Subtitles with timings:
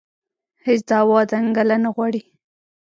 [0.65, 2.21] هېڅ دعوا دنګله نه غواړي